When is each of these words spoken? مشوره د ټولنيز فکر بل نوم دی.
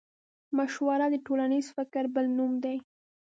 مشوره 0.57 1.07
د 1.11 1.15
ټولنيز 1.25 1.65
فکر 1.77 2.03
بل 2.15 2.25
نوم 2.37 2.53
دی. 2.63 2.77